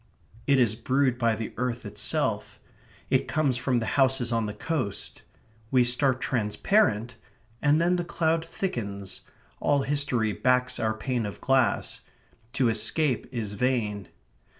It 0.47 0.57
is 0.57 0.73
brewed 0.73 1.19
by 1.19 1.35
the 1.35 1.53
earth 1.57 1.85
itself. 1.85 2.59
It 3.11 3.27
comes 3.27 3.55
from 3.55 3.77
the 3.77 3.85
houses 4.01 4.31
on 4.31 4.47
the 4.47 4.53
coast. 4.55 5.21
We 5.69 5.83
start 5.83 6.19
transparent, 6.19 7.17
and 7.61 7.79
then 7.79 7.97
the 7.97 8.03
cloud 8.03 8.43
thickens. 8.43 9.21
All 9.59 9.83
history 9.83 10.33
backs 10.33 10.79
our 10.79 10.95
pane 10.95 11.27
of 11.27 11.39
glass. 11.39 12.01
To 12.53 12.67
escape 12.67 13.27
is 13.31 13.53
vain. 13.53 14.07